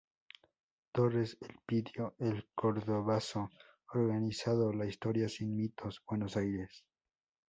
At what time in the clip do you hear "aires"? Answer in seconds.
6.37-6.83